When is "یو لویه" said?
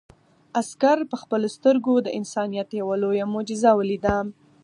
2.79-3.25